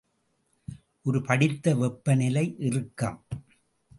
[1.01, 3.25] ஒரு படித்த வெப்பநிலை இறுக்கம்.